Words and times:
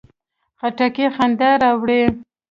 خټکی 0.59 1.05
خندا 1.15 1.49
راوړي. 1.61 2.01